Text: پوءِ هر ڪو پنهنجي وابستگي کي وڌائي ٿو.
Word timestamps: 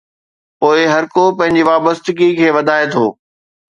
پوءِ 0.59 0.79
هر 0.93 1.03
ڪو 1.13 1.23
پنهنجي 1.37 1.63
وابستگي 1.69 2.29
کي 2.37 2.47
وڌائي 2.55 2.85
ٿو. 2.93 3.05